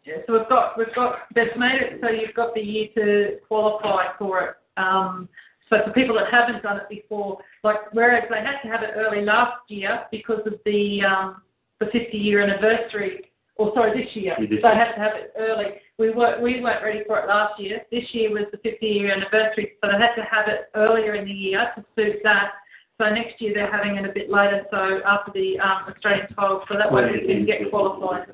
[0.03, 3.37] Yeah, so we've got we've got they've made it so you've got the year to
[3.47, 4.55] qualify for it.
[4.75, 5.29] Um,
[5.71, 8.91] so for people that haven't done it before, like whereas they had to have it
[8.95, 11.41] early last year because of the um,
[11.79, 15.79] the 50 year anniversary, or sorry this year, Yeah, they had to have it early.
[15.97, 17.81] We weren't we weren't ready for it last year.
[17.89, 21.25] This year was the 50 year anniversary, so they had to have it earlier in
[21.25, 22.51] the year to suit that.
[22.99, 26.63] So next year they're having it a bit later, so after the um, Australian 12,
[26.69, 28.27] so that way we can get qualified.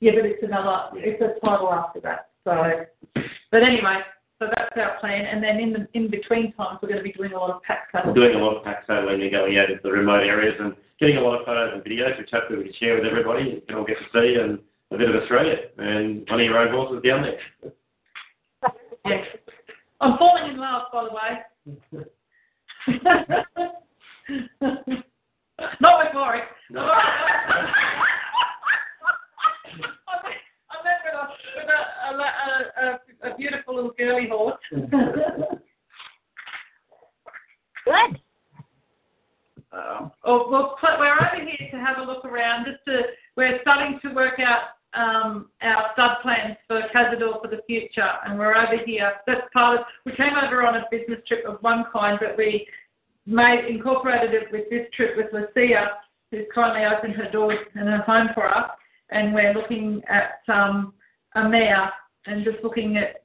[0.00, 2.28] Yeah, but it's another, it's a title after that.
[2.44, 2.84] So,
[3.50, 4.00] but anyway,
[4.44, 5.24] so that's our plan.
[5.24, 7.62] And then in the in between times, we're going to be doing a lot of
[7.62, 8.14] pack We're cuts.
[8.14, 11.16] doing a lot of pack saddling and going out into the remote areas and getting
[11.16, 13.44] a lot of photos and videos, which hopefully we can share with everybody.
[13.44, 14.58] You can all get to see and
[14.90, 17.38] a bit of Australia and one of your own horses down there.
[19.06, 19.24] Yes.
[20.00, 21.40] I'm falling in love, by the way.
[25.80, 26.44] Not with Warwick.
[26.70, 26.80] No.
[26.84, 26.86] I
[30.82, 30.98] met
[31.56, 34.60] with a a, a, a, a beautiful little girly horse.
[37.84, 38.20] Good.
[39.72, 40.10] Oh,
[40.50, 42.64] well, cl- we're over here to have a look around.
[42.66, 43.02] Just to,
[43.36, 48.38] we're starting to work out um, our stud plans for Cazador for the future, and
[48.38, 49.14] we're over here.
[49.26, 49.86] That's part of.
[50.06, 52.66] We came over on a business trip of one kind, but we
[53.26, 55.98] made incorporated it with this trip with Lucia,
[56.30, 58.70] who's kindly opened her doors and her home for us,
[59.10, 60.94] and we're looking at um,
[61.34, 61.92] a mare
[62.26, 63.24] and just looking at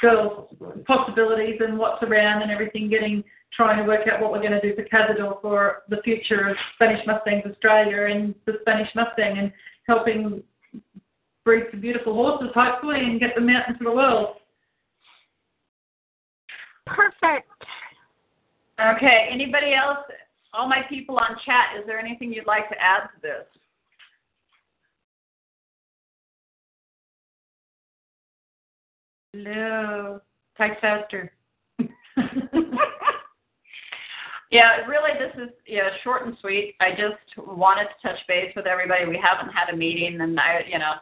[0.00, 0.54] girls'
[0.86, 4.60] possibilities and what's around and everything, getting trying to work out what we're going to
[4.60, 9.52] do for Cazador for the future of Spanish Mustangs Australia and the Spanish Mustang and
[9.86, 10.42] helping
[11.44, 14.36] breed some beautiful horses hopefully and get them out into the world.
[16.86, 17.48] Perfect.
[18.80, 19.98] Okay, anybody else?
[20.52, 23.46] All my people on chat, is there anything you'd like to add to this?
[29.34, 30.20] Hello.
[30.56, 31.32] Type faster.
[34.50, 36.76] Yeah, really, this is yeah short and sweet.
[36.80, 39.04] I just wanted to touch base with everybody.
[39.04, 40.92] We haven't had a meeting, and I, you know,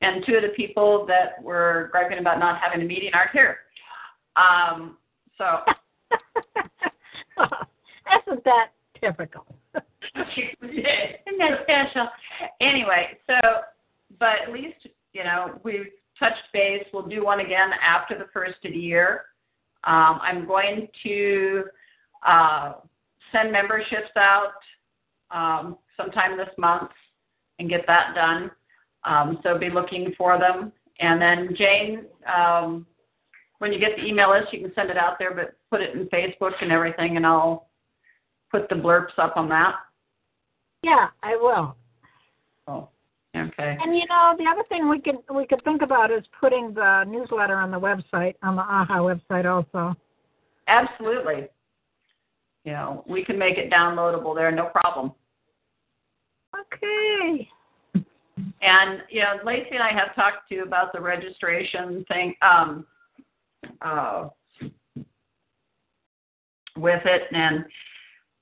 [0.00, 3.58] and two of the people that were griping about not having a meeting aren't here.
[4.36, 4.96] Um,
[5.36, 5.58] so
[8.26, 8.68] Isn't that
[8.98, 9.44] typical?
[10.16, 12.08] Isn't that special?
[12.62, 13.34] Anyway, so,
[14.18, 15.88] but at least, you know, we've
[16.22, 16.84] touched base.
[16.92, 19.22] We'll do one again after the first of the year.
[19.84, 21.64] Um, I'm going to
[22.24, 22.74] uh,
[23.32, 24.52] send memberships out
[25.32, 26.90] um, sometime this month
[27.58, 28.50] and get that done.
[29.04, 30.72] Um, so be looking for them.
[31.00, 32.86] And then Jane, um,
[33.58, 35.94] when you get the email list, you can send it out there, but put it
[35.94, 37.68] in Facebook and everything, and I'll
[38.50, 39.74] put the blurbs up on that.
[40.84, 41.76] Yeah, I will.
[43.34, 43.78] Okay.
[43.80, 47.04] And you know, the other thing we could we could think about is putting the
[47.04, 49.96] newsletter on the website, on the AHA website also.
[50.68, 51.48] Absolutely.
[52.64, 55.12] You know, we can make it downloadable there, no problem.
[56.60, 57.48] Okay.
[58.60, 62.86] And you know, Lacey and I have talked to you about the registration thing um,
[63.80, 64.28] uh,
[66.76, 67.64] with it, and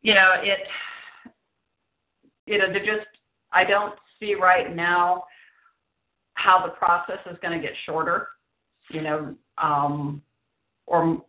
[0.03, 0.59] you know, it
[2.47, 3.07] you know, they're just
[3.53, 5.25] I don't see right now
[6.35, 8.29] how the process is going to get shorter.
[8.91, 10.23] You know, um,
[10.87, 11.23] or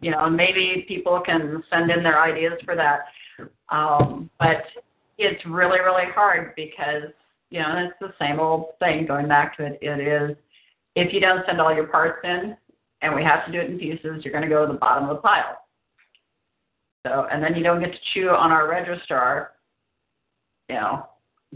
[0.00, 3.00] you know, maybe people can send in their ideas for that.
[3.70, 4.62] Um, but
[5.18, 7.12] it's really, really hard because
[7.50, 9.78] you know, and it's the same old thing going back to it.
[9.82, 10.36] It is
[10.94, 12.56] if you don't send all your parts in,
[13.02, 15.08] and we have to do it in pieces, you're going to go to the bottom
[15.08, 15.58] of the pile.
[17.06, 19.52] So, and then you don't get to chew on our registrar.
[20.68, 21.06] You know,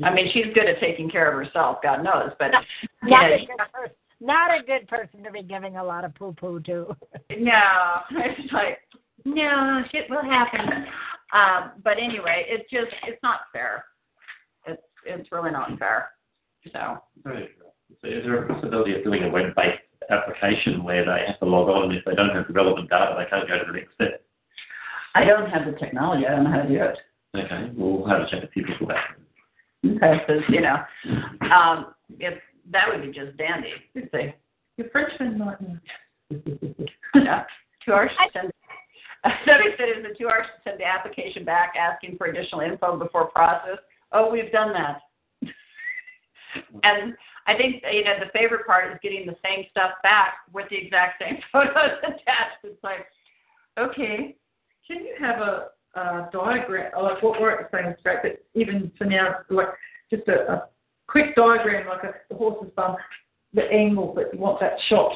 [0.04, 2.64] I mean, she's good at taking care of herself, God knows, but Not
[3.06, 3.96] yeah, a good person.
[4.20, 6.96] Not a good person to be giving a lot of poo poo to.
[7.38, 8.78] no, it's like
[9.24, 10.86] no, shit will happen.
[11.32, 13.84] Um, but anyway, it's just it's not fair.
[14.66, 16.10] It's it's really not fair.
[16.72, 17.50] So Very.
[18.02, 21.68] So is there a possibility of doing a web-based application where they have to log
[21.68, 23.94] on and if they don't have the relevant data, they can't go to the next
[23.94, 24.24] step?
[25.14, 26.26] I don't have the technology.
[26.26, 26.98] I don't know how to do it.
[27.36, 29.25] Okay, we'll have a chat to people about that.
[29.82, 30.76] Because you know,
[31.54, 32.34] um, if
[32.72, 33.70] that would be just dandy.
[33.94, 34.36] You'd say,
[34.76, 35.56] Your Frenchman know.
[37.14, 37.44] yeah,
[37.84, 38.52] two hours to send.
[39.44, 43.26] Somebody said it two hours to send the application back asking for additional info before
[43.30, 43.78] process.
[44.12, 45.00] Oh, we've done that.
[46.84, 47.14] and
[47.46, 50.76] I think you know the favorite part is getting the same stuff back with the
[50.76, 52.62] exact same photos attached.
[52.64, 53.06] It's like,
[53.78, 54.36] okay,
[54.86, 58.92] Can you have a, a diagram, oh, like what we're saying is great, but even
[58.98, 59.68] for now, like
[60.10, 60.68] just a, a
[61.08, 62.96] quick diagram, like a, the horse's bum,
[63.54, 65.12] the angle that you want that shot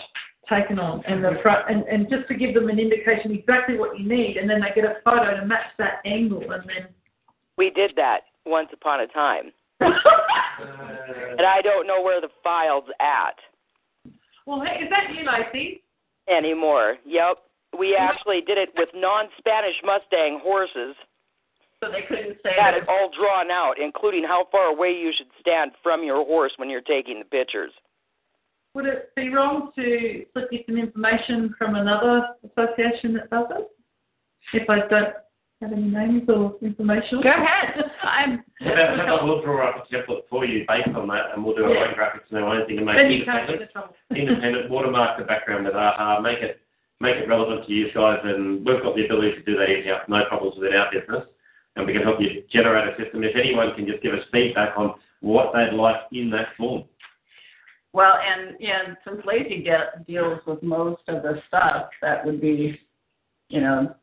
[0.49, 1.43] taken on, and the mm-hmm.
[1.43, 4.61] front, and, and just to give them an indication exactly what you need, and then
[4.61, 6.89] they get a photo to match that angle, and then.
[7.57, 9.93] We did that once upon a time, and
[11.47, 13.37] I don't know where the file's at
[14.47, 15.83] well, hey, is that you, Lacey?
[16.29, 16.97] anymore.
[17.07, 17.37] Yep,
[17.79, 20.97] we actually did it with non-Spanish Mustang horses.
[21.83, 25.13] so they couldn't say Had that it all drawn out, including how far away you
[25.17, 27.73] should stand from your horse when you're taking the pictures.
[28.75, 33.71] Would it be wrong to flip you some information from another association that does it?
[34.53, 35.15] If I don't
[35.61, 37.21] have any names or information?
[37.23, 37.83] Go ahead.
[38.03, 38.45] I'm.
[38.61, 41.57] How about, how we'll draw up a template for you based on that and we'll
[41.57, 43.93] do our own graphics and our own thing and make Then it you can't independent,
[44.15, 46.61] independent, watermark the background with AHA, uh, make it,
[47.01, 49.89] make it relevant to you guys and we've got the ability to do that easy,
[50.09, 51.25] no problems within our business.
[51.77, 53.23] And we can help you generate a system.
[53.23, 56.85] If anyone can just give us feedback on what they'd like in that form.
[57.93, 62.79] Well, and and since Lacey de- deals with most of the stuff, that would be,
[63.49, 63.95] you know,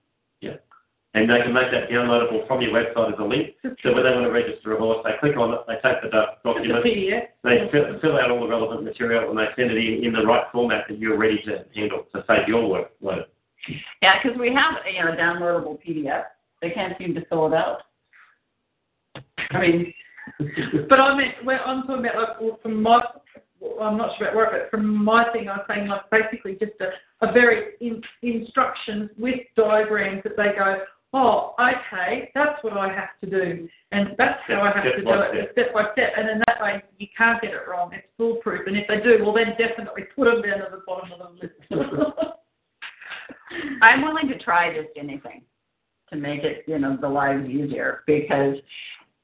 [1.17, 3.55] And they can make that downloadable from your website as a link.
[3.81, 6.09] So when they want to register a horse, they click on it, they take the
[6.09, 9.71] doc- It's a document, they fill, fill out all the relevant material and they send
[9.71, 13.25] it in, in the right format that you're ready to handle to save your workload.
[14.01, 16.25] yeah, because we have you know a downloadable PDF.
[16.61, 17.79] They can't seem to fill it out.
[19.51, 19.93] I mean,
[20.89, 23.03] But I meant, well, I'm talking about like well, from my,
[23.59, 26.53] well, I'm not sure about work, but from my thing, I was saying like basically
[26.53, 30.81] just a, a very in, instructions with diagrams that they go,
[31.13, 34.99] oh, okay, that's what I have to do, and that's how I have Step to
[35.01, 37.91] do by it, step by step, and then that way you can't get it wrong.
[37.93, 41.11] It's foolproof, and if they do, well then definitely put them down at the bottom
[41.13, 41.55] of the list.
[43.81, 45.41] I'm willing to try just anything
[46.09, 48.57] to make it you know the lives easier because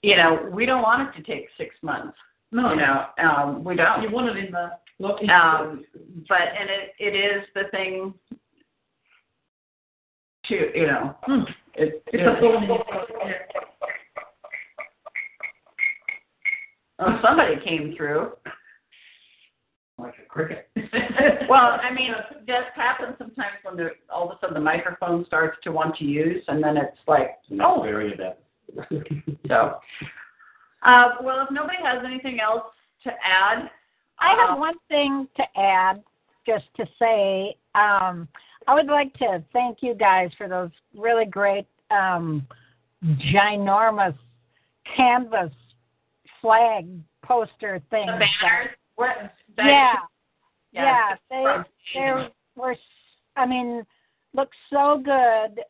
[0.02, 2.18] you know we don't want it to take six months.
[2.52, 4.02] no, You know, um, we don't.
[4.02, 5.20] you want it in the lock.
[5.30, 5.84] Um,
[6.30, 8.14] but and it it is the thing
[10.46, 11.44] to you know Hmm.
[11.76, 12.84] It, It's a thorn in your
[17.00, 18.32] oh, somebody came through.
[19.98, 20.70] Like a cricket.
[21.50, 25.26] well, I mean, it does happen sometimes when the, all of a sudden the microphone
[25.26, 28.38] starts to want to use, and then it's like, Not oh, worrying about
[29.48, 29.80] so.
[30.84, 32.64] Uh, well, if nobody has anything else
[33.04, 33.70] to add,
[34.20, 36.04] I have one thing to add,
[36.46, 37.56] just to say.
[37.76, 38.28] Um,
[38.68, 42.48] I would like to thank you guys for those really great, um,
[43.04, 44.16] ginormous
[44.96, 45.52] canvas
[46.42, 46.88] flag
[47.24, 48.08] poster things.
[48.08, 48.70] The banners.
[49.58, 49.94] Yeah,
[50.72, 52.76] Yeah, yeah, they they were.
[53.36, 53.84] I mean,
[54.34, 55.62] look so good.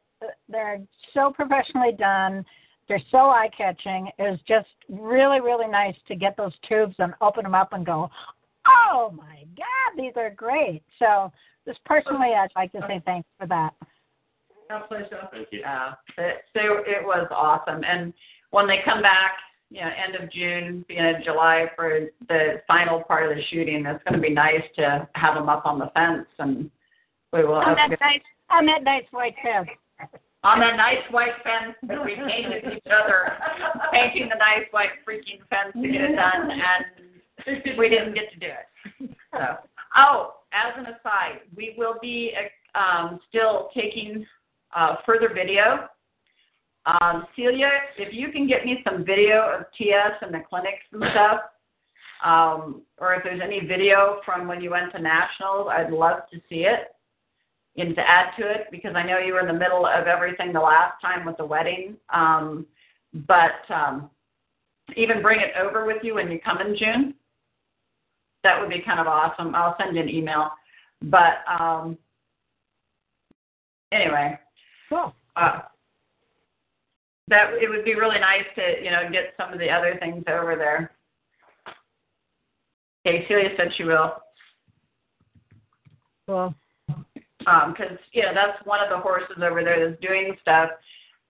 [0.49, 0.81] They're
[1.13, 2.45] so professionally done.
[2.87, 4.09] They're so eye catching.
[4.17, 7.85] It was just really, really nice to get those tubes and open them up and
[7.85, 8.09] go,
[8.67, 10.83] oh my God, these are great.
[10.99, 11.31] So,
[11.67, 13.71] just personally, I'd like to say thanks for that.
[14.69, 15.27] Our pleasure.
[15.31, 15.59] Thank you.
[15.59, 17.83] Yeah, it, so it was awesome.
[17.83, 18.13] And
[18.51, 19.33] when they come back,
[19.69, 23.85] you know, end of June, beginning of July for the final part of the shooting,
[23.85, 26.69] it's going to be nice to have them up on the fence, and
[27.31, 29.67] we will On have that nice, on that nice white fence.
[30.43, 33.33] on that nice white fence that we painted each other,
[33.91, 38.39] painting the nice white freaking fence to get it done, and we didn't get to
[38.39, 39.09] do it.
[39.33, 39.57] So,
[39.95, 42.31] oh, as an aside, we will be
[42.75, 44.25] um, still taking
[44.75, 45.87] uh, further video.
[46.85, 51.03] Um, Celia, if you can get me some video of TS and the clinics and
[51.11, 51.39] stuff,
[52.23, 56.39] um, or if there's any video from when you went to nationals, I'd love to
[56.49, 56.93] see it
[57.75, 60.53] and to add to it because I know you were in the middle of everything
[60.53, 61.95] the last time with the wedding.
[62.13, 62.65] Um,
[63.27, 64.09] but um,
[64.95, 67.13] even bring it over with you when you come in June.
[68.43, 69.55] That would be kind of awesome.
[69.55, 70.51] I'll send you an email.
[71.01, 71.97] But um,
[73.91, 74.37] anyway,
[74.89, 75.13] Cool.
[75.35, 75.61] uh,
[77.29, 80.23] that it would be really nice to you know get some of the other things
[80.27, 80.91] over there.
[83.05, 84.15] Okay, Celia said she will.
[86.27, 86.53] Cool.
[87.45, 90.69] Um, 'cause you know that's one of the horses over there that's doing stuff,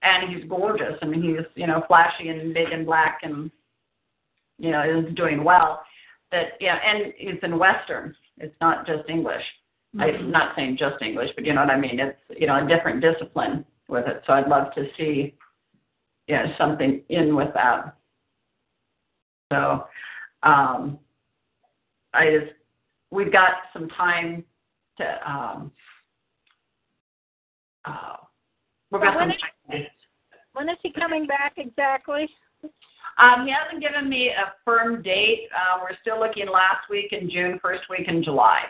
[0.02, 0.96] and he's gorgeous.
[1.02, 3.50] I mean, he's you know flashy and big and black, and
[4.58, 5.84] you know is doing well.
[6.34, 8.12] That yeah, and it's in Western.
[8.38, 9.42] It's not just English.
[9.96, 12.00] I'm not saying just English, but you know what I mean.
[12.00, 14.20] It's you know a different discipline with it.
[14.26, 15.36] So I'd love to see
[16.26, 17.94] you know something in with that.
[19.52, 19.86] So
[20.42, 20.98] um,
[22.12, 22.52] I just
[23.12, 24.42] we've got some time
[24.98, 25.70] to um,
[27.84, 28.16] uh,
[28.90, 29.38] we've got Well, some when
[29.78, 29.86] time.
[30.54, 32.28] When is he coming back exactly?
[33.18, 35.48] Um, he hasn't given me a firm date.
[35.54, 38.62] Uh, we're still looking last week in June, first week in July.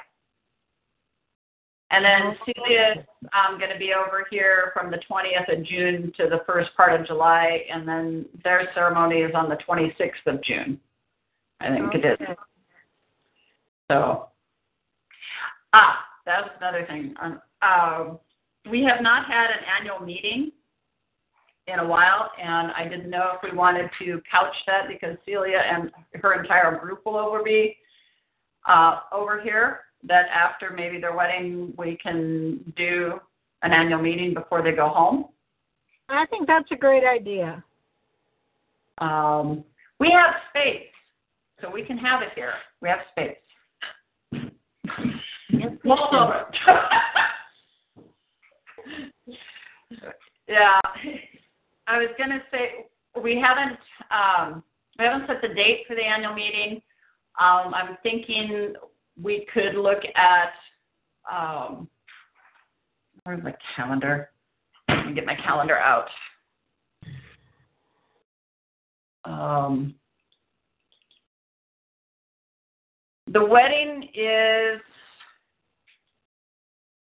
[1.91, 6.29] And then Celia's um, going to be over here from the 20th of June to
[6.29, 10.81] the first part of July, and then their ceremony is on the 26th of June.
[11.61, 12.29] I think it is.
[13.91, 14.29] So,
[15.73, 17.15] ah, that's another thing.
[17.23, 18.05] Um, uh,
[18.71, 20.51] we have not had an annual meeting
[21.67, 25.59] in a while, and I didn't know if we wanted to couch that because Celia
[25.59, 25.91] and
[26.23, 27.77] her entire group will over be
[28.69, 29.81] uh, over here.
[30.07, 33.19] That after maybe their wedding, we can do
[33.63, 35.27] an annual meeting before they go home.
[36.11, 37.65] I think that's a great idea.
[38.99, 39.65] Um,
[39.99, 40.91] we have space,
[41.63, 42.53] so we can have it here.
[42.83, 43.37] We have space.
[50.47, 50.79] Yeah,
[51.87, 52.87] I was gonna say
[53.21, 53.79] we haven't
[54.11, 54.63] um,
[54.99, 56.81] we haven't set the date for the annual meeting.
[57.41, 58.75] Um, I'm thinking
[59.21, 60.53] we could look at
[61.31, 61.89] um,
[63.25, 64.31] where's my calendar?
[64.89, 66.09] Let me get my calendar out.
[69.25, 69.95] Um,
[73.27, 74.81] the wedding is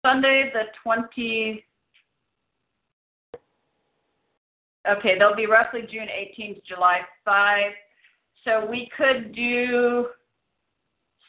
[0.06, 1.64] Sunday the 20.
[4.90, 7.72] Okay, they'll be roughly June 18th, July 5.
[8.44, 10.08] So we could do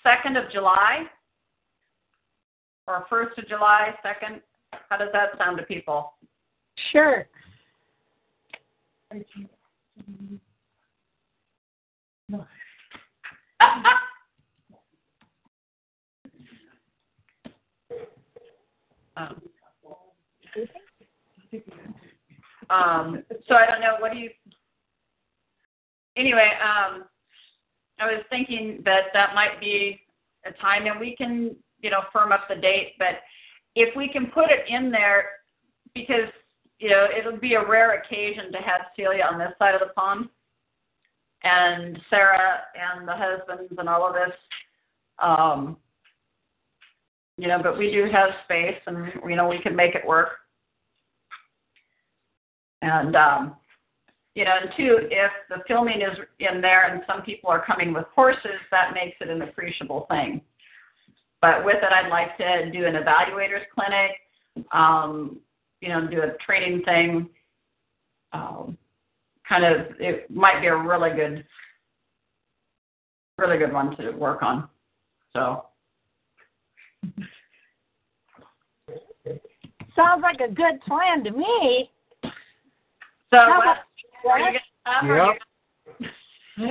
[0.04, 1.04] 2nd of July
[2.86, 4.40] or 1st of July, 2nd.
[4.88, 6.14] How does that sound to people?
[6.92, 7.26] Sure.
[19.16, 19.40] Um,
[22.70, 23.96] um, so I don't know.
[23.98, 24.30] What do you?
[26.16, 27.04] Anyway, um,
[28.00, 30.00] I was thinking that that might be
[30.46, 32.94] a time, and we can, you know, firm up the date.
[32.98, 33.20] But
[33.74, 35.26] if we can put it in there,
[35.94, 36.30] because
[36.78, 39.92] you know, it'll be a rare occasion to have Celia on this side of the
[39.94, 40.28] pond,
[41.42, 44.34] and Sarah and the husbands and all of this.
[45.20, 45.76] Um,
[47.36, 50.30] you know, but we do have space, and you know, we can make it work.
[52.84, 53.56] And um,
[54.34, 57.94] you know, and two, if the filming is in there and some people are coming
[57.94, 60.42] with horses, that makes it an appreciable thing.
[61.40, 64.12] But with it, I'd like to do an evaluators clinic.
[64.72, 65.38] um,
[65.80, 67.28] you know, do a training thing.
[68.32, 68.76] Um,
[69.48, 71.44] kind of, it might be a really good,
[73.38, 74.68] really good one to work on.
[75.32, 75.66] So,
[79.94, 81.90] Sounds like a good plan to me.
[83.34, 83.76] So How
[84.22, 85.34] what, are you gonna, um,
[86.56, 86.68] Yep.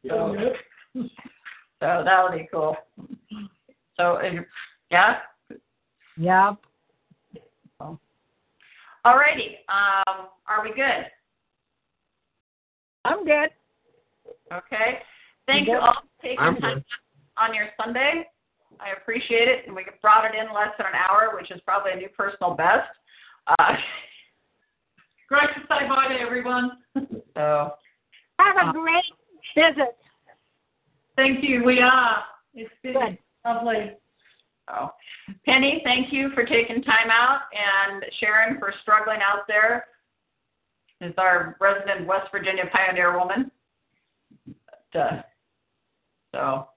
[0.08, 0.52] so,
[1.80, 2.76] so that'll be cool.
[3.96, 4.44] So, if
[4.90, 5.18] yeah,
[6.18, 6.56] Yep.
[9.04, 9.56] alrighty.
[9.68, 11.06] Um, are we good?
[13.04, 13.50] I'm good.
[14.52, 15.00] Okay.
[15.46, 16.84] Thank You you all for taking I'm time good.
[17.36, 18.28] on your Sunday.
[18.78, 21.92] I appreciate it, and we brought it in less than an hour, which is probably
[21.92, 22.88] a new personal best.
[23.48, 23.74] Uh,
[25.28, 26.70] Great to say bye to everyone.
[27.34, 27.72] so,
[28.38, 29.04] Have Uh, a great
[29.54, 29.96] visit.
[31.16, 31.62] Thank you.
[31.64, 32.24] We are.
[32.54, 33.18] It's been Good.
[33.44, 33.92] lovely.
[34.68, 34.90] so,
[35.44, 39.86] Penny, thank you for taking time out, and Sharon for struggling out there.
[41.00, 43.50] Is our resident West Virginia pioneer woman.
[44.92, 45.22] But, uh,
[46.34, 46.68] so,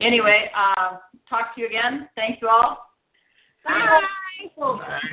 [0.00, 0.96] anyway, uh,
[1.28, 2.08] talk to you again.
[2.16, 2.86] Thank you all.
[3.64, 5.12] Bye.